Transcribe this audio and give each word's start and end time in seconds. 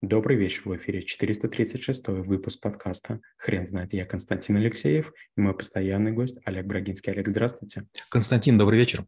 Добрый 0.00 0.36
вечер, 0.36 0.62
в 0.64 0.76
эфире 0.76 1.02
436 1.02 2.06
выпуск 2.06 2.60
подкаста 2.60 3.20
«Хрен 3.36 3.66
знает». 3.66 3.92
Я 3.92 4.04
Константин 4.04 4.54
Алексеев 4.54 5.12
и 5.36 5.40
мой 5.40 5.54
постоянный 5.54 6.12
гость 6.12 6.38
Олег 6.44 6.66
Брагинский. 6.66 7.12
Олег, 7.12 7.26
здравствуйте. 7.26 7.84
Константин, 8.08 8.56
добрый 8.58 8.78
вечер. 8.78 9.04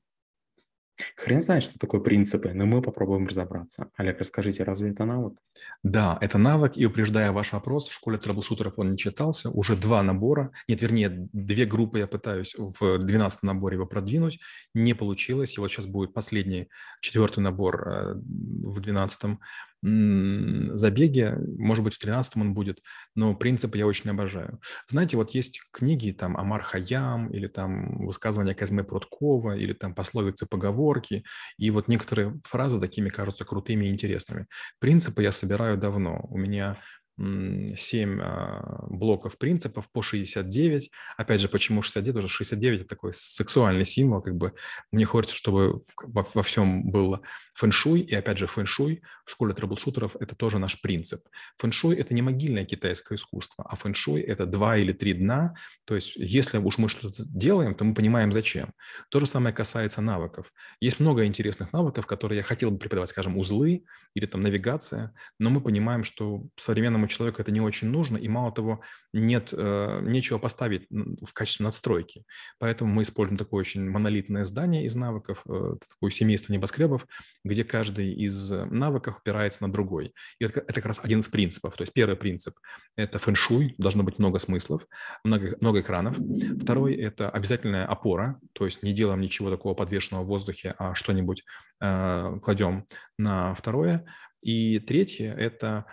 Хрен 1.16 1.40
знает, 1.40 1.62
что 1.62 1.79
такое 1.79 2.00
принципы, 2.00 2.53
но 2.53 2.66
мы 2.66 2.82
попробуем 2.82 3.29
разобраться. 3.29 3.90
Олег, 3.96 4.18
расскажите, 4.18 4.64
разве 4.64 4.90
это 4.90 5.04
навык? 5.04 5.38
Да, 5.84 6.18
это 6.21 6.38
навык, 6.38 6.72
и 6.76 6.84
упреждая 6.84 7.30
ваш 7.30 7.52
вопрос, 7.52 7.88
в 7.88 7.93
школе 7.93 8.18
трэблшутеров 8.18 8.75
он 8.77 8.91
не 8.93 8.98
читался, 8.98 9.48
уже 9.50 9.77
два 9.77 10.02
набора, 10.02 10.50
нет, 10.68 10.82
вернее, 10.82 11.29
две 11.32 11.66
группы 11.66 12.00
я 12.00 12.07
пытаюсь 12.09 12.54
в 12.59 12.98
12 12.98 13.45
наборе 13.45 13.77
его 13.77 13.86
продвинуть, 13.86 14.41
не 14.75 14.95
получилось, 14.95 15.57
и 15.57 15.61
вот 15.61 15.70
сейчас 15.70 15.86
будет 15.86 16.12
последний, 16.12 16.68
четвертый 17.00 17.41
набор 17.41 17.88
э, 17.88 18.14
в 18.14 18.80
12 18.80 19.38
забеге, 19.82 21.36
может 21.58 21.84
быть, 21.84 21.94
в 21.94 21.98
13 21.98 22.36
он 22.36 22.54
будет, 22.54 22.82
но 23.14 23.34
принципы 23.34 23.79
я 23.79 23.86
очень 23.86 24.11
обожаю. 24.11 24.61
Знаете, 24.88 25.16
вот 25.16 25.30
есть 25.30 25.61
книги, 25.72 26.11
там, 26.12 26.36
Амар 26.36 26.62
Хаям, 26.62 27.29
или 27.30 27.46
там 27.46 28.04
высказывания 28.07 28.54
Казьмы 28.54 28.85
Пруткова, 28.85 29.57
или 29.57 29.72
там 29.72 29.94
пословицы, 29.94 30.46
поговорки, 30.46 31.24
и 31.57 31.71
вот 31.71 31.88
некоторые 31.88 32.41
фразы 32.44 32.80
такими 32.80 33.08
кажутся 33.08 33.44
крутыми 33.44 33.86
и 33.86 33.91
интересными. 33.91 34.47
Принципы 34.78 35.22
я 35.22 35.33
собираю 35.33 35.78
давно. 35.78 36.27
У 36.28 36.38
меня 36.38 36.78
7 37.20 38.20
а, 38.22 38.86
блоков 38.88 39.36
принципов 39.36 39.91
по 39.92 40.02
69. 40.02 40.91
Опять 41.19 41.41
же, 41.41 41.48
почему 41.48 41.83
69? 41.83 42.14
Потому 42.14 42.28
что 42.28 42.36
69– 42.38 42.80
это 42.83 42.88
такой 42.88 43.12
сексуальный 43.12 43.84
символ. 43.84 44.22
Как 44.22 44.36
бы 44.36 44.55
мне 44.91 45.05
хочется, 45.05 45.36
чтобы 45.36 45.83
во, 46.02 46.27
во 46.33 46.42
всем 46.42 46.91
было 46.91 47.20
фэншуй. 47.55 48.00
И 48.00 48.14
опять 48.14 48.38
же, 48.38 48.46
фэншуй 48.46 49.02
в 49.27 49.30
школе 49.30 49.52
трэблшутеров– 49.52 50.16
это 50.20 50.34
тоже 50.34 50.58
наш 50.58 50.80
принцип. 50.80 51.20
Фэншуй– 51.58 51.96
это 51.96 52.14
не 52.14 52.22
могильное 52.22 52.64
китайское 52.64 53.16
искусство, 53.16 53.66
а 53.68 53.77
фэншуй– 53.77 54.20
это 54.22 54.46
два 54.46 54.78
или 54.78 54.92
три 54.92 55.12
дна. 55.12 55.55
То 55.84 55.94
есть 55.94 56.16
если 56.16 56.56
уж 56.56 56.78
мы 56.78 56.88
что-то 56.88 57.22
делаем, 57.27 57.74
то 57.74 57.84
мы 57.84 57.94
понимаем, 57.94 58.32
зачем. 58.32 58.72
То 59.10 59.20
же 59.20 59.27
самое 59.27 59.55
касается 59.55 60.00
навыков. 60.00 60.52
Есть 60.80 61.00
много 61.00 61.27
интересных 61.27 61.72
навыков, 61.74 62.06
которые 62.06 62.38
я 62.38 62.42
хотел 62.44 62.70
бы 62.70 62.78
преподавать, 62.78 63.10
скажем, 63.10 63.36
узлы 63.36 63.84
или 64.14 64.24
там 64.24 64.40
навигация, 64.40 65.12
но 65.38 65.50
мы 65.50 65.60
понимаем, 65.60 66.02
что 66.02 66.46
современному 66.56 67.09
человеку 67.11 67.42
это 67.42 67.53
не 67.53 67.61
очень 67.61 67.89
нужно, 67.89 68.16
и 68.16 68.28
мало 68.28 68.53
того, 68.53 68.80
нет, 69.12 69.53
э, 69.53 70.00
нечего 70.03 70.39
поставить 70.39 70.86
в 70.91 71.33
качестве 71.33 71.64
надстройки. 71.64 72.25
Поэтому 72.58 72.92
мы 72.92 73.02
используем 73.02 73.36
такое 73.36 73.61
очень 73.61 73.89
монолитное 73.89 74.44
здание 74.44 74.86
из 74.86 74.97
навыков, 74.97 75.42
э, 75.47 75.75
такое 75.89 76.11
семейство 76.11 76.52
небоскребов, 76.52 77.06
где 77.44 77.64
каждый 77.64 78.12
из 78.12 78.50
навыков 78.50 79.19
опирается 79.19 79.62
на 79.62 79.72
другой. 79.72 80.14
И 80.39 80.44
это 80.44 80.62
как 80.62 80.86
раз 80.86 81.00
один 81.02 81.20
из 81.20 81.28
принципов. 81.28 81.77
То 81.77 81.83
есть 81.83 81.92
первый 81.92 82.17
принцип– 82.17 82.55
это 82.97 83.19
фэншуй, 83.19 83.74
должно 83.78 84.02
быть 84.02 84.19
много 84.19 84.39
смыслов, 84.39 84.86
много, 85.24 85.56
много 85.61 85.80
экранов. 85.80 86.17
Второй– 86.61 86.95
это 86.97 87.28
обязательная 87.30 87.86
опора, 87.86 88.41
то 88.52 88.64
есть 88.64 88.83
не 88.83 88.92
делаем 88.92 89.20
ничего 89.20 89.50
такого 89.50 89.74
подвешенного 89.74 90.24
в 90.24 90.28
воздухе, 90.28 90.74
а 90.78 90.95
что-нибудь 90.95 91.45
э, 91.80 92.39
кладем 92.42 92.86
на 93.19 93.55
второе. 93.55 94.06
И 94.42 94.78
третье– 94.78 95.34
это 95.39 95.86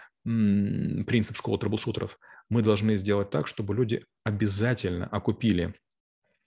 принцип 1.06 1.38
школы 1.38 1.58
трэблшутеров. 1.58 2.20
Мы 2.50 2.62
должны 2.62 2.98
сделать 2.98 3.30
так, 3.30 3.48
чтобы 3.48 3.74
люди 3.74 4.04
обязательно 4.24 5.08
окупили 5.08 5.74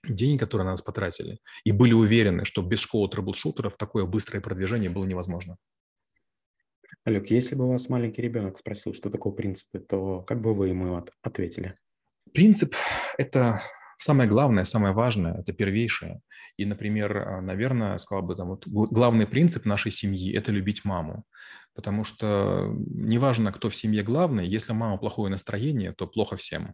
деньги, 0.03 0.39
которые 0.39 0.65
на 0.65 0.71
нас 0.71 0.81
потратили, 0.81 1.39
и 1.63 1.71
были 1.71 1.93
уверены, 1.93 2.45
что 2.45 2.61
без 2.61 2.79
школы 2.79 3.09
трэблшутеров 3.09 3.77
такое 3.77 4.05
быстрое 4.05 4.41
продвижение 4.41 4.89
было 4.89 5.05
невозможно. 5.05 5.57
Олег, 7.03 7.31
если 7.31 7.55
бы 7.55 7.65
у 7.65 7.71
вас 7.71 7.89
маленький 7.89 8.21
ребенок 8.21 8.57
спросил, 8.57 8.93
что 8.93 9.09
такое 9.09 9.33
принципы, 9.33 9.79
то 9.79 10.21
как 10.21 10.41
бы 10.41 10.53
вы 10.53 10.69
ему 10.69 11.03
ответили? 11.23 11.77
Принцип– 12.33 12.75
это 13.17 13.61
самое 14.01 14.29
главное, 14.29 14.63
самое 14.63 14.93
важное, 14.93 15.39
это 15.39 15.53
первейшее. 15.53 16.21
И, 16.57 16.65
например, 16.65 17.17
а, 17.17 17.41
наверное, 17.41 17.97
сказал 17.97 18.23
бы, 18.23 18.35
там, 18.35 18.47
вот, 18.49 18.67
главный 18.67 19.27
принцип 19.27 19.65
нашей 19.65 19.91
семьи– 19.91 20.33
это 20.35 20.51
любить 20.51 20.85
маму. 20.85 21.23
Потому 21.73 22.03
что 22.03 22.67
неважно, 22.87 23.51
кто 23.53 23.69
в 23.69 23.75
семье 23.75 24.03
главный, 24.03 24.47
если 24.47 24.73
мама 24.73 24.97
плохое 24.97 25.31
настроение, 25.31 25.93
то 25.93 26.07
плохо 26.07 26.35
всем. 26.35 26.73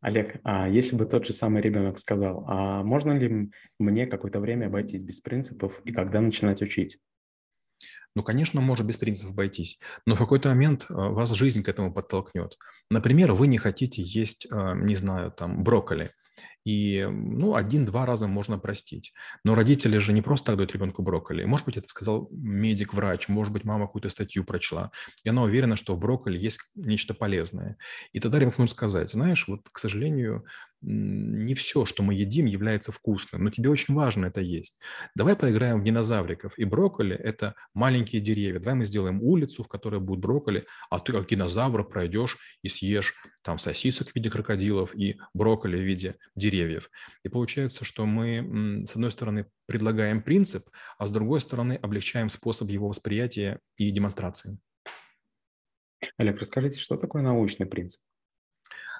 Олег, 0.00 0.40
а 0.44 0.68
если 0.68 0.96
бы 0.96 1.04
тот 1.06 1.26
же 1.26 1.32
самый 1.32 1.60
ребенок 1.60 1.98
сказал, 1.98 2.44
а 2.46 2.82
можно 2.82 3.12
ли 3.12 3.50
мне 3.78 4.06
какое-то 4.06 4.40
время 4.40 4.66
обойтись 4.66 5.02
без 5.02 5.20
принципов 5.20 5.80
и 5.84 5.92
когда 5.92 6.20
начинать 6.20 6.62
учить? 6.62 6.98
Ну, 8.16 8.22
конечно, 8.22 8.62
может 8.62 8.86
без 8.86 8.96
принципов 8.96 9.34
обойтись, 9.34 9.78
но 10.06 10.14
в 10.14 10.18
какой-то 10.18 10.48
момент 10.48 10.86
а, 10.88 11.10
вас 11.10 11.30
жизнь 11.32 11.62
к 11.62 11.68
этому 11.68 11.92
подтолкнет. 11.92 12.56
Например, 12.90 13.32
вы 13.32 13.46
не 13.46 13.58
хотите 13.58 14.02
есть, 14.02 14.48
а, 14.50 14.74
не 14.74 14.96
знаю, 14.96 15.30
там, 15.30 15.62
брокколи– 15.62 16.12
и, 16.66 17.06
ну, 17.08 17.54
один-два 17.54 18.06
раза 18.06 18.26
можно 18.26 18.58
простить. 18.58 19.12
Но 19.44 19.54
родители 19.54 19.98
же 19.98 20.12
не 20.12 20.20
просто 20.20 20.46
так 20.46 20.56
дают 20.56 20.72
ребенку 20.72 21.00
брокколи. 21.00 21.44
Может 21.44 21.64
быть, 21.64 21.76
это 21.76 21.86
сказал 21.86 22.28
медик-врач, 22.32 23.28
может 23.28 23.52
быть, 23.52 23.62
мама 23.62 23.86
какую-то 23.86 24.08
статью 24.08 24.42
прочла, 24.42 24.90
и 25.22 25.28
она 25.28 25.42
уверена, 25.42 25.76
что 25.76 25.94
в 25.94 26.00
брокколи 26.00 26.36
есть 26.36 26.58
нечто 26.74 27.14
полезное. 27.14 27.76
И 28.12 28.18
тогда 28.18 28.40
ребенок 28.40 28.58
может 28.58 28.74
сказать, 28.74 29.12
знаешь, 29.12 29.46
вот, 29.46 29.60
к 29.70 29.78
сожалению, 29.78 30.44
не 30.82 31.54
все, 31.54 31.84
что 31.84 32.02
мы 32.02 32.14
едим, 32.14 32.46
является 32.46 32.92
вкусным, 32.92 33.44
но 33.44 33.50
тебе 33.50 33.70
очень 33.70 33.94
важно 33.94 34.26
это 34.26 34.40
есть. 34.40 34.78
Давай 35.14 35.34
поиграем 35.34 35.80
в 35.80 35.84
динозавриков. 35.84 36.58
И 36.58 36.64
брокколи– 36.64 37.16
это 37.24 37.54
маленькие 37.74 38.20
деревья. 38.20 38.60
Давай 38.60 38.74
мы 38.74 38.84
сделаем 38.84 39.22
улицу, 39.22 39.62
в 39.62 39.68
которой 39.68 40.00
будет 40.00 40.20
брокколи, 40.20 40.66
а 40.90 40.98
ты 40.98 41.12
как 41.12 41.26
динозавр 41.26 41.88
пройдешь 41.88 42.38
и 42.62 42.68
съешь 42.68 43.14
там 43.42 43.58
сосисок 43.58 44.08
в 44.08 44.14
виде 44.14 44.30
крокодилов 44.30 44.94
и 44.94 45.18
брокколи 45.32 45.76
в 45.76 45.82
виде 45.82 46.16
деревьев. 46.34 46.55
И 47.22 47.28
получается, 47.28 47.84
что 47.84 48.06
мы, 48.06 48.84
с 48.86 48.94
одной 48.94 49.10
стороны, 49.10 49.46
предлагаем 49.66 50.22
принцип, 50.22 50.68
а 50.98 51.06
с 51.06 51.12
другой 51.12 51.40
стороны, 51.40 51.78
облегчаем 51.82 52.28
способ 52.28 52.68
его 52.68 52.88
восприятия 52.88 53.60
и 53.76 53.90
демонстрации. 53.90 54.58
Олег, 56.18 56.38
расскажите, 56.38 56.78
что 56.80 56.96
такое 56.96 57.22
научный 57.22 57.66
принцип? 57.66 58.00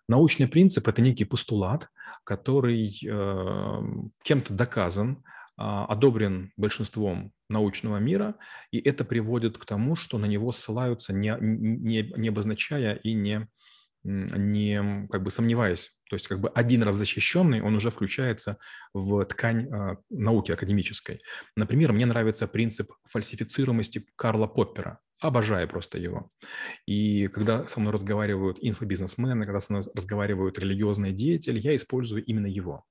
Научный 0.08 0.46
принцип– 0.46 0.86
это 0.88 1.02
некий 1.02 1.24
постулат, 1.24 1.88
который 2.24 2.88
э, 3.04 3.82
кем-то 4.22 4.54
доказан, 4.54 5.16
э, 5.16 5.18
одобрен 5.56 6.52
большинством 6.56 7.32
научного 7.48 7.96
мира, 7.96 8.36
и 8.70 8.78
это 8.78 9.04
приводит 9.04 9.58
к 9.58 9.64
тому, 9.64 9.96
что 9.96 10.18
на 10.18 10.26
него 10.26 10.52
ссылаются, 10.52 11.12
не, 11.12 11.36
не, 11.40 12.12
не 12.16 12.28
обозначая 12.28 12.94
и 12.94 13.14
не, 13.14 13.48
не 14.06 15.08
как 15.10 15.22
бы 15.22 15.30
сомневаясь. 15.30 15.90
То 16.08 16.14
есть 16.14 16.28
как 16.28 16.40
бы 16.40 16.48
один 16.50 16.82
раз 16.84 16.96
защищенный, 16.96 17.60
он 17.60 17.74
уже 17.74 17.90
включается 17.90 18.58
в 18.94 19.24
ткань 19.24 19.66
э, 19.66 19.96
науки 20.10 20.52
академической. 20.52 21.20
Например, 21.56 21.92
мне 21.92 22.06
нравится 22.06 22.46
принцип 22.46 22.92
фальсифицируемости 23.10 24.06
Карла 24.14 24.46
Поппера. 24.46 25.00
Обожаю 25.20 25.66
просто 25.66 25.98
его. 25.98 26.30
И 26.86 27.26
когда 27.28 27.66
со 27.66 27.80
мной 27.80 27.92
разговаривают 27.92 28.58
инфобизнесмены, 28.60 29.46
когда 29.46 29.60
со 29.60 29.72
мной 29.72 29.82
разговаривают 29.94 30.58
религиозные 30.58 31.12
деятели, 31.12 31.58
я 31.58 31.74
использую 31.74 32.22
именно 32.24 32.46
его. 32.46 32.84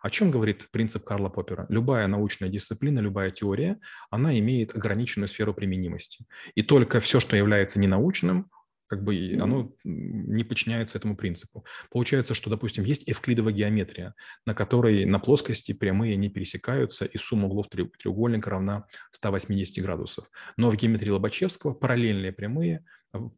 О 0.00 0.08
чем 0.08 0.30
говорит 0.30 0.68
принцип 0.70 1.04
Карла 1.04 1.28
Поппера? 1.28 1.66
Любая 1.68 2.06
научная 2.06 2.48
дисциплина, 2.48 3.00
любая 3.00 3.30
теория, 3.30 3.80
она 4.10 4.38
имеет 4.38 4.74
ограниченную 4.76 5.28
сферу 5.28 5.52
применимости. 5.52 6.24
И 6.54 6.62
только 6.62 7.00
все, 7.00 7.18
что 7.18 7.36
является 7.36 7.80
ненаучным, 7.80 8.48
как 8.92 9.04
бы 9.04 9.38
оно 9.40 9.72
не 9.84 10.44
подчиняется 10.44 10.98
этому 10.98 11.16
принципу. 11.16 11.64
Получается, 11.90 12.34
что, 12.34 12.50
допустим, 12.50 12.84
есть 12.84 13.04
эвклидовая 13.06 13.54
геометрия, 13.54 14.14
на 14.44 14.54
которой 14.54 15.06
на 15.06 15.18
плоскости 15.18 15.72
прямые 15.72 16.16
не 16.16 16.28
пересекаются, 16.28 17.06
и 17.06 17.16
сумма 17.16 17.46
углов 17.46 17.68
треугольника 17.68 18.50
равна 18.50 18.84
180 19.12 19.82
градусов. 19.82 20.26
Но 20.58 20.70
в 20.70 20.76
геометрии 20.76 21.08
Лобачевского 21.08 21.72
параллельные 21.72 22.32
прямые 22.32 22.84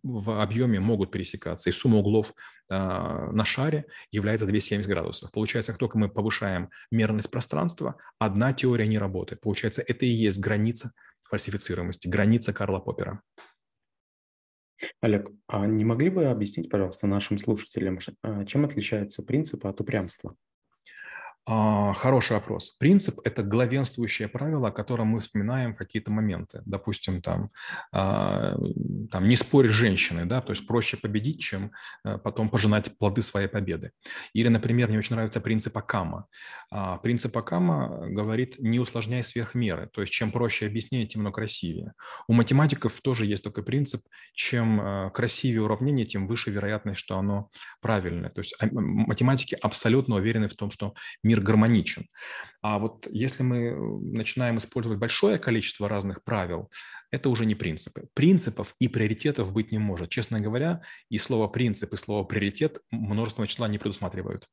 в 0.02 0.42
объеме 0.42 0.80
могут 0.80 1.12
пересекаться, 1.12 1.70
и 1.70 1.72
сумма 1.72 1.98
углов 1.98 2.32
э, 2.68 2.74
на 2.74 3.44
шаре 3.44 3.84
является 4.10 4.46
270 4.46 4.90
градусов. 4.90 5.30
Получается, 5.30 5.70
как 5.70 5.78
только 5.78 5.98
мы 5.98 6.08
повышаем 6.08 6.68
мерность 6.90 7.30
пространства, 7.30 7.94
одна 8.18 8.52
теория 8.52 8.88
не 8.88 8.98
работает. 8.98 9.40
Получается, 9.40 9.84
это 9.86 10.04
и 10.04 10.08
есть 10.08 10.40
граница 10.40 10.90
фальсифицируемости, 11.22 12.08
граница 12.08 12.52
Карла 12.52 12.80
Поппера. 12.80 13.22
Олег, 15.00 15.30
а 15.46 15.66
не 15.66 15.84
могли 15.84 16.10
бы 16.10 16.26
объяснить, 16.26 16.70
пожалуйста, 16.70 17.06
нашим 17.06 17.38
слушателям, 17.38 17.98
а, 18.22 18.44
чем 18.44 18.64
отличается 18.64 19.22
принцип 19.22 19.66
от 19.66 19.80
упрямства? 19.80 20.36
А, 21.46 21.92
хороший 21.92 22.32
вопрос. 22.32 22.70
Принцип– 22.70 23.18
это 23.24 23.42
главенствующее 23.42 24.28
правило, 24.28 24.68
о 24.68 24.72
котором 24.72 25.08
мы 25.08 25.20
вспоминаем 25.20 25.74
какие-то 25.74 26.10
моменты. 26.10 26.62
Допустим, 26.64 27.20
там, 27.20 27.50
а, 27.92 28.56
там 29.10 29.28
не 29.28 29.36
спорь 29.36 29.68
с 29.68 29.72
женщиной, 29.72 30.24
да, 30.24 30.40
то 30.40 30.52
есть 30.52 30.66
проще 30.66 30.96
победить, 30.96 31.40
чем 31.40 31.72
а, 32.02 32.16
потом 32.16 32.48
пожинать 32.48 32.96
плоды 32.96 33.20
своей 33.20 33.48
победы. 33.48 33.90
Или, 34.32 34.48
например, 34.48 34.88
мне 34.88 34.98
очень 34.98 35.16
нравится 35.16 35.40
принцип 35.40 35.76
Акама. 35.76 36.28
А, 36.70 36.96
принцип 36.96 37.36
Акама 37.36 38.06
говорит 38.08 38.58
«не 38.58 38.80
усложняй 38.80 39.22
сверх 39.22 39.54
меры», 39.54 39.90
то 39.92 40.00
есть 40.00 40.14
чем 40.14 40.32
проще 40.32 40.66
объяснение, 40.66 41.06
тем 41.06 41.20
оно 41.20 41.32
красивее. 41.32 41.92
У 42.26 42.32
математиков 42.32 42.98
тоже 43.02 43.26
есть 43.26 43.44
такой 43.44 43.64
принцип, 43.64 44.00
чем 44.32 44.80
а, 44.80 45.10
красивее 45.10 45.62
уравнение, 45.62 46.06
тем 46.06 46.26
выше 46.26 46.50
вероятность, 46.50 47.00
что 47.00 47.18
оно 47.18 47.50
правильное. 47.82 48.30
То 48.30 48.40
есть 48.40 48.56
математики 48.72 49.58
абсолютно 49.60 50.14
уверены 50.14 50.48
в 50.48 50.56
том, 50.56 50.70
что 50.70 50.94
мир 51.22 51.33
мир 51.34 51.42
гармоничен. 51.42 52.06
А 52.62 52.78
вот 52.78 53.08
если 53.10 53.42
мы 53.42 53.58
э, 53.58 53.76
начинаем 53.76 54.58
использовать 54.58 54.98
большое 54.98 55.38
количество 55.38 55.88
разных 55.88 56.22
правил, 56.22 56.70
это 57.10 57.28
уже 57.28 57.44
не 57.46 57.54
принципы. 57.54 58.08
Принципов 58.14 58.74
и 58.78 58.88
приоритетов 58.88 59.52
быть 59.52 59.72
не 59.72 59.78
может. 59.78 60.10
Честно 60.10 60.40
говоря, 60.40 60.82
и 61.10 61.18
слово 61.18 61.48
«принцип», 61.48 61.92
и 61.92 61.96
слово 61.96 62.24
«приоритет» 62.24 62.78
множество 62.90 63.46
числа 63.46 63.68
не 63.68 63.78
предусматривают. 63.78 64.48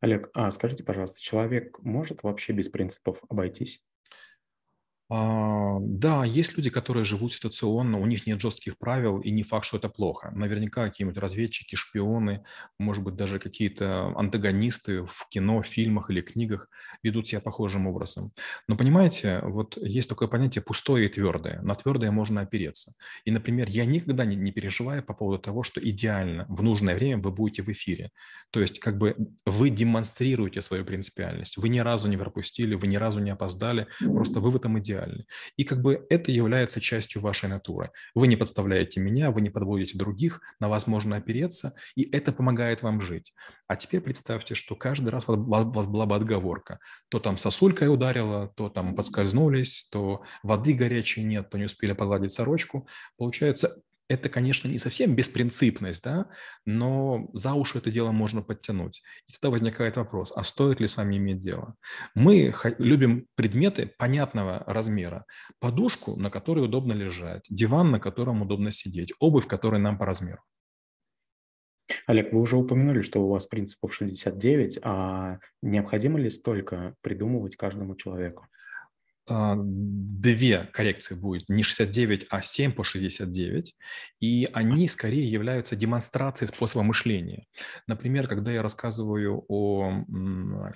Олег, 0.00 0.30
а 0.34 0.50
скажите, 0.50 0.84
пожалуйста, 0.84 1.20
человек 1.20 1.78
может 1.80 2.22
вообще 2.22 2.52
без 2.52 2.68
принципов 2.68 3.18
обойтись? 3.28 3.82
А, 5.12 5.78
да, 5.80 6.24
есть 6.24 6.56
люди, 6.56 6.70
которые 6.70 7.02
живут 7.02 7.32
ситуационно, 7.32 7.98
у 7.98 8.06
них 8.06 8.28
нет 8.28 8.40
жестких 8.40 8.78
правил, 8.78 9.18
и 9.18 9.32
не 9.32 9.42
факт, 9.42 9.66
что 9.66 9.76
это 9.76 9.88
плохо. 9.88 10.30
Наверняка 10.32 10.86
какие-нибудь 10.86 11.18
разведчики, 11.18 11.74
шпионы, 11.74 12.44
может 12.78 13.02
быть, 13.02 13.16
даже 13.16 13.40
какие-то 13.40 14.12
антагонисты 14.16 15.02
в 15.02 15.26
кино, 15.28 15.64
фильмах 15.64 16.10
или 16.10 16.20
книгах 16.20 16.68
ведут 17.02 17.26
себя 17.26 17.40
похожим 17.40 17.88
образом. 17.88 18.30
Но 18.68 18.76
понимаете, 18.76 19.40
вот 19.42 19.76
есть 19.78 20.08
такое 20.08 20.28
понятие 20.28 20.62
пустое 20.62 21.06
и 21.06 21.08
твердое. 21.08 21.60
На 21.60 21.74
твердое 21.74 22.12
можно 22.12 22.42
опереться. 22.42 22.94
И, 23.24 23.32
например, 23.32 23.68
я 23.68 23.86
никогда 23.86 24.24
не, 24.24 24.36
не 24.36 24.52
переживаю 24.52 25.02
по 25.02 25.12
поводу 25.12 25.42
того, 25.42 25.64
что 25.64 25.80
идеально 25.80 26.46
в 26.48 26.62
нужное 26.62 26.94
время 26.94 27.20
вы 27.20 27.32
будете 27.32 27.62
в 27.64 27.68
эфире. 27.72 28.10
То 28.52 28.60
есть 28.60 28.78
как 28.78 28.96
бы 28.96 29.16
вы 29.44 29.70
демонстрируете 29.70 30.62
свою 30.62 30.84
принципиальность. 30.84 31.56
Вы 31.56 31.68
ни 31.68 31.80
разу 31.80 32.08
не 32.08 32.16
пропустили, 32.16 32.76
вы 32.76 32.86
ни 32.86 32.96
разу 32.96 33.18
не 33.18 33.30
опоздали, 33.30 33.88
просто 34.14 34.38
вы 34.38 34.52
в 34.52 34.56
этом 34.56 34.78
идеале 34.78 34.99
идеальны. 35.00 35.26
И 35.56 35.64
как 35.64 35.80
бы 35.82 36.06
это 36.10 36.30
является 36.30 36.80
частью 36.80 37.22
вашей 37.22 37.48
натуры. 37.48 37.90
Вы 38.14 38.26
не 38.28 38.36
подставляете 38.36 39.00
меня, 39.00 39.30
вы 39.30 39.40
не 39.40 39.50
подводите 39.50 39.98
других, 39.98 40.40
на 40.60 40.68
вас 40.68 40.86
можно 40.86 41.16
опереться, 41.16 41.74
и 41.94 42.08
это 42.10 42.32
помогает 42.32 42.82
вам 42.82 43.00
жить. 43.00 43.32
А 43.66 43.76
теперь 43.76 44.00
представьте, 44.00 44.54
что 44.54 44.74
каждый 44.74 45.10
раз 45.10 45.28
у 45.28 45.36
вас 45.36 45.86
была 45.86 46.06
бы 46.06 46.16
отговорка. 46.16 46.78
То 47.08 47.20
там 47.20 47.36
сосулькой 47.36 47.92
ударила, 47.92 48.52
то 48.56 48.68
там 48.68 48.94
подскользнулись, 48.94 49.88
то 49.90 50.22
воды 50.42 50.72
горячей 50.72 51.22
нет, 51.24 51.50
то 51.50 51.58
не 51.58 51.64
успели 51.64 51.92
погладить 51.92 52.32
сорочку. 52.32 52.88
Получается, 53.16 53.82
это, 54.10 54.28
конечно, 54.28 54.66
не 54.66 54.78
совсем 54.78 55.14
беспринципность, 55.14 56.02
да, 56.02 56.26
но 56.66 57.30
за 57.32 57.54
уши 57.54 57.78
это 57.78 57.92
дело 57.92 58.10
можно 58.10 58.42
подтянуть. 58.42 59.02
И 59.28 59.32
тогда 59.32 59.52
возникает 59.52 59.96
вопрос, 59.96 60.32
а 60.34 60.42
стоит 60.42 60.80
ли 60.80 60.88
с 60.88 60.96
вами 60.96 61.16
иметь 61.16 61.38
дело? 61.38 61.76
Мы 62.16 62.52
любим 62.78 63.28
предметы 63.36 63.86
понятного 63.98 64.64
размера. 64.66 65.26
Подушку, 65.60 66.16
на 66.16 66.28
которой 66.28 66.64
удобно 66.64 66.92
лежать, 66.92 67.46
диван, 67.48 67.92
на 67.92 68.00
котором 68.00 68.42
удобно 68.42 68.72
сидеть, 68.72 69.12
обувь, 69.20 69.46
которая 69.46 69.80
нам 69.80 69.96
по 69.96 70.06
размеру. 70.06 70.42
Олег, 72.08 72.32
вы 72.32 72.40
уже 72.40 72.56
упомянули, 72.56 73.02
что 73.02 73.22
у 73.22 73.28
вас 73.28 73.46
принципов 73.46 73.94
69, 73.94 74.80
а 74.82 75.38
необходимо 75.62 76.18
ли 76.18 76.30
столько 76.30 76.96
придумывать 77.00 77.54
каждому 77.54 77.94
человеку? 77.94 78.48
А, 79.30 79.56
две 79.56 80.68
коррекции 80.72 81.14
будет 81.14 81.48
не 81.48 81.62
69, 81.62 82.26
а 82.30 82.42
7 82.42 82.72
по 82.72 82.82
69, 82.82 83.76
и 84.18 84.48
они 84.52 84.88
скорее 84.88 85.30
являются 85.30 85.76
демонстрацией 85.76 86.48
способа 86.48 86.82
мышления. 86.82 87.46
Например, 87.86 88.26
когда 88.26 88.50
я 88.50 88.62
рассказываю 88.62 89.44
о 89.48 90.04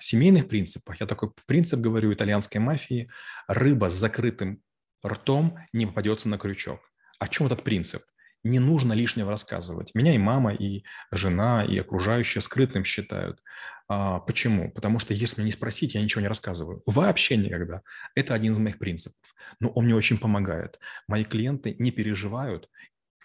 семейных 0.00 0.48
принципах, 0.48 1.00
я 1.00 1.06
такой 1.06 1.30
принцип 1.46 1.80
говорю 1.80 2.12
итальянской 2.12 2.60
мафии, 2.60 3.10
рыба 3.48 3.90
с 3.90 3.94
закрытым 3.94 4.62
ртом 5.04 5.58
не 5.72 5.86
попадется 5.86 6.28
на 6.28 6.38
крючок. 6.38 6.80
О 7.18 7.28
чем 7.28 7.46
этот 7.46 7.64
принцип? 7.64 8.02
Не 8.44 8.58
нужно 8.58 8.92
лишнего 8.92 9.30
рассказывать. 9.30 9.94
Меня 9.94 10.14
и 10.14 10.18
мама, 10.18 10.54
и 10.54 10.84
жена, 11.10 11.64
и 11.64 11.78
окружающие 11.78 12.42
скрытным 12.42 12.84
считают. 12.84 13.42
А, 13.88 14.20
почему? 14.20 14.70
Потому 14.70 14.98
что 14.98 15.12
если 15.14 15.40
меня 15.40 15.46
не 15.46 15.52
спросить, 15.52 15.94
я 15.94 16.02
ничего 16.02 16.20
не 16.20 16.28
рассказываю. 16.28 16.82
Вообще 16.86 17.36
никогда. 17.36 17.82
Это 18.14 18.34
один 18.34 18.52
из 18.52 18.58
моих 18.58 18.78
принципов. 18.78 19.34
Но 19.60 19.70
он 19.70 19.86
мне 19.86 19.94
очень 19.94 20.18
помогает. 20.18 20.78
Мои 21.08 21.24
клиенты 21.24 21.74
не 21.78 21.90
переживают, 21.90 22.68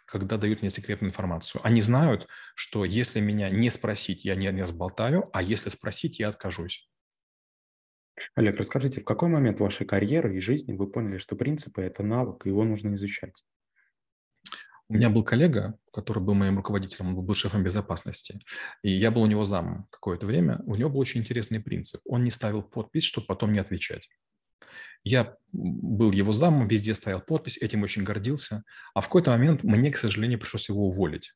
когда 0.06 0.38
дают 0.38 0.62
мне 0.62 0.70
секретную 0.70 1.12
информацию. 1.12 1.62
Они 1.64 1.82
знают, 1.82 2.28
что 2.56 2.84
если 2.84 3.20
меня 3.20 3.50
не 3.50 3.70
спросить, 3.70 4.26
я 4.26 4.36
не, 4.36 4.52
не 4.52 4.66
сболтаю, 4.66 5.30
а 5.34 5.42
если 5.42 5.70
спросить, 5.70 6.20
я 6.20 6.30
откажусь. 6.30 6.90
Олег, 8.36 8.58
расскажите, 8.58 9.02
в 9.02 9.06
какой 9.06 9.30
момент 9.30 9.60
вашей 9.60 9.86
карьеры 9.86 10.36
и 10.36 10.40
жизни 10.40 10.74
вы 10.74 10.88
поняли, 10.88 11.18
что 11.18 11.36
принципы– 11.36 11.82
это 11.84 12.04
навык, 12.04 12.46
и 12.46 12.50
его 12.50 12.64
нужно 12.64 12.96
изучать? 12.96 13.44
У 14.90 14.96
меня 14.96 15.12
был 15.12 15.24
коллега, 15.24 15.78
который 15.94 16.22
был 16.22 16.34
моим 16.34 16.58
руководителем, 16.58 17.10
он 17.10 17.24
был 17.24 17.36
шефом 17.36 17.64
безопасности, 17.64 18.40
и 18.82 18.90
я 18.90 19.12
был 19.12 19.22
у 19.22 19.28
него 19.28 19.44
замом 19.44 19.88
какое-то 19.92 20.26
время. 20.26 20.62
У 20.66 20.76
него 20.76 20.90
был 20.90 21.00
очень 21.00 21.22
интересный 21.22 21.60
принцип. 21.60 22.02
Он 22.06 22.24
не 22.24 22.32
ставил 22.32 22.64
подпись, 22.64 23.04
чтобы 23.04 23.28
потом 23.28 23.54
не 23.54 23.60
отвечать. 23.60 24.10
Я 25.04 25.36
был 25.52 26.12
его 26.12 26.32
замом, 26.32 26.68
везде 26.68 26.96
ставил 26.96 27.22
подпись, 27.22 27.58
этим 27.58 27.84
очень 27.84 28.04
гордился. 28.04 28.64
А 28.96 29.02
в 29.02 29.06
какой-то 29.06 29.30
момент 29.32 29.64
мне, 29.64 29.92
к 29.92 29.98
сожалению, 29.98 30.40
пришлось 30.40 30.70
его 30.70 30.88
уволить. 30.88 31.34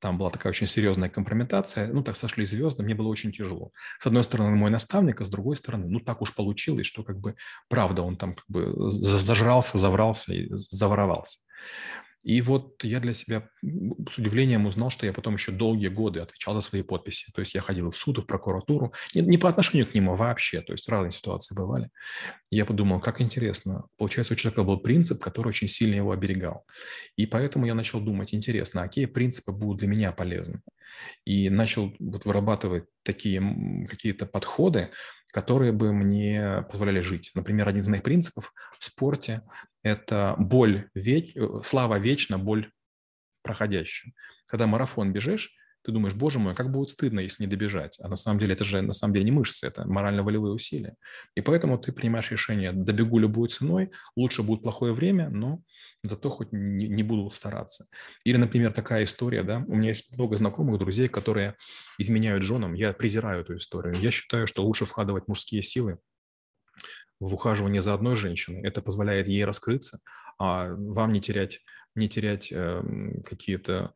Там 0.00 0.16
была 0.16 0.30
такая 0.30 0.52
очень 0.52 0.66
серьезная 0.66 1.10
компрометация. 1.10 1.92
Ну, 1.92 2.02
так 2.02 2.16
сошли 2.16 2.44
звезды, 2.44 2.84
мне 2.84 2.94
было 2.94 3.08
очень 3.08 3.32
тяжело. 3.32 3.72
С 3.98 4.06
одной 4.06 4.24
стороны, 4.24 4.56
мой 4.56 4.70
наставник, 4.70 5.20
а 5.20 5.24
с 5.24 5.28
другой 5.28 5.56
стороны, 5.56 5.86
ну, 5.88 6.00
так 6.00 6.22
уж 6.22 6.34
получилось, 6.34 6.86
что 6.86 7.02
как 7.02 7.18
бы 7.18 7.34
правда 7.68 8.02
он 8.02 8.16
там 8.16 8.34
как 8.34 8.44
бы 8.48 8.90
зажрался, 8.90 9.76
заврался 9.76 10.32
и 10.32 10.48
заворовался. 10.54 11.40
И 12.22 12.42
вот 12.42 12.82
я 12.84 13.00
для 13.00 13.14
себя 13.14 13.48
с 13.62 14.18
удивлением 14.18 14.66
узнал, 14.66 14.90
что 14.90 15.06
я 15.06 15.12
потом 15.12 15.34
еще 15.34 15.52
долгие 15.52 15.88
годы 15.88 16.20
отвечал 16.20 16.54
за 16.54 16.60
свои 16.60 16.82
подписи. 16.82 17.30
То 17.32 17.40
есть 17.40 17.54
я 17.54 17.60
ходил 17.60 17.90
в 17.90 17.96
суд, 17.96 18.18
в 18.18 18.26
прокуратуру, 18.26 18.92
не, 19.14 19.22
не 19.22 19.38
по 19.38 19.48
отношению 19.48 19.86
к 19.86 19.94
нему 19.94 20.16
вообще, 20.16 20.60
то 20.60 20.72
есть 20.72 20.88
разные 20.88 21.12
ситуации 21.12 21.54
бывали. 21.54 21.90
Я 22.50 22.66
подумал, 22.66 23.00
как 23.00 23.20
интересно. 23.20 23.86
Получается, 23.96 24.34
у 24.34 24.36
человека 24.36 24.64
был 24.64 24.78
принцип, 24.78 25.20
который 25.20 25.48
очень 25.48 25.68
сильно 25.68 25.94
его 25.94 26.12
оберегал. 26.12 26.64
И 27.16 27.26
поэтому 27.26 27.66
я 27.66 27.74
начал 27.74 28.00
думать, 28.00 28.34
интересно, 28.34 28.82
а 28.82 28.88
какие 28.88 29.06
принципы 29.06 29.52
будут 29.52 29.78
для 29.78 29.88
меня 29.88 30.12
полезны? 30.12 30.60
И 31.24 31.48
начал 31.50 31.94
вот 31.98 32.24
вырабатывать 32.24 32.84
такие 33.02 33.86
какие-то 33.88 34.26
подходы, 34.26 34.90
которые 35.38 35.70
бы 35.70 35.92
мне 35.92 36.64
позволяли 36.68 37.00
жить. 37.00 37.30
Например, 37.36 37.68
один 37.68 37.80
из 37.80 37.86
моих 37.86 38.02
принципов 38.02 38.52
в 38.76 38.84
спорте– 38.84 39.42
это 39.84 40.34
боль, 40.36 40.90
веч... 40.94 41.36
Э, 41.36 41.60
слава 41.62 42.00
вечна, 42.00 42.38
боль 42.38 42.72
проходящая. 43.44 44.14
Когда 44.46 44.66
марафон 44.66 45.12
бежишь, 45.12 45.54
ты 45.88 45.92
думаешь, 45.92 46.14
боже 46.14 46.38
мой, 46.38 46.54
как 46.54 46.70
будет 46.70 46.90
стыдно, 46.90 47.20
если 47.20 47.44
не 47.44 47.46
добежать. 47.46 47.98
А 48.02 48.08
на 48.08 48.16
самом 48.16 48.38
деле 48.38 48.52
это 48.52 48.62
же 48.62 48.82
на 48.82 48.92
самом 48.92 49.14
деле 49.14 49.24
не 49.24 49.30
мышцы, 49.30 49.66
это 49.66 49.88
морально-волевые 49.88 50.52
усилия. 50.52 50.96
И 51.34 51.40
поэтому 51.40 51.78
ты 51.78 51.92
принимаешь 51.92 52.30
решение, 52.30 52.72
добегу 52.72 53.18
любой 53.18 53.48
ценой, 53.48 53.90
лучше 54.14 54.42
будет 54.42 54.60
плохое 54.60 54.92
время, 54.92 55.30
но 55.30 55.62
зато 56.02 56.28
хоть 56.28 56.52
не, 56.52 56.88
не 56.88 57.02
буду 57.02 57.30
стараться. 57.30 57.86
Или, 58.24 58.36
например, 58.36 58.70
такая 58.74 59.04
история, 59.04 59.42
да, 59.42 59.64
у 59.66 59.76
меня 59.76 59.88
есть 59.88 60.12
много 60.14 60.36
знакомых, 60.36 60.78
друзей, 60.78 61.08
которые 61.08 61.56
изменяют 61.96 62.42
женам. 62.42 62.74
Я 62.74 62.92
презираю 62.92 63.40
эту 63.40 63.56
историю. 63.56 63.94
Я 63.94 64.10
считаю, 64.10 64.46
что 64.46 64.62
лучше 64.66 64.84
вкладывать 64.84 65.26
мужские 65.26 65.62
силы 65.62 66.00
в 67.18 67.32
ухаживание 67.32 67.80
за 67.80 67.94
одной 67.94 68.16
женщиной. 68.16 68.60
Это 68.60 68.82
позволяет 68.82 69.26
ей 69.26 69.46
раскрыться, 69.46 70.00
а 70.38 70.68
вам 70.68 71.14
не 71.14 71.22
терять, 71.22 71.60
не 71.94 72.10
терять 72.10 72.52
э, 72.52 72.82
какие-то 73.24 73.94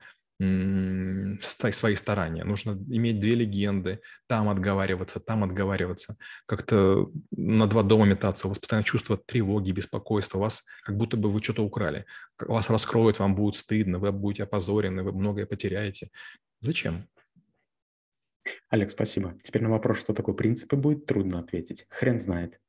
свои 1.40 1.94
старания. 1.94 2.44
Нужно 2.44 2.72
иметь 2.72 3.20
две 3.20 3.34
легенды, 3.34 4.00
там 4.26 4.48
отговариваться, 4.48 5.20
там 5.20 5.44
отговариваться, 5.44 6.16
как-то 6.46 7.10
на 7.30 7.66
два 7.66 7.82
дома 7.82 8.06
метаться. 8.06 8.46
У 8.46 8.50
вас 8.50 8.58
постоянно 8.58 8.84
чувство 8.84 9.16
тревоги, 9.16 9.72
беспокойства, 9.72 10.38
у 10.38 10.42
вас 10.42 10.64
как 10.84 10.96
будто 10.96 11.16
бы 11.16 11.30
вы 11.30 11.42
что-то 11.42 11.64
украли. 11.64 12.04
Вас 12.38 12.70
раскроют, 12.70 13.18
вам 13.18 13.34
будет 13.34 13.54
стыдно, 13.54 13.98
вы 13.98 14.12
будете 14.12 14.44
опозорены, 14.44 15.02
вы 15.02 15.12
многое 15.12 15.46
потеряете. 15.46 16.10
Зачем? 16.60 17.08
Олег, 18.68 18.90
спасибо. 18.90 19.38
Теперь 19.42 19.62
на 19.62 19.70
вопрос, 19.70 20.00
что 20.00 20.14
такое 20.14 20.34
принципы, 20.34 20.76
будет 20.76 21.06
трудно 21.06 21.38
ответить. 21.38 21.86
Хрен 21.90 22.18
знает. 22.18 22.58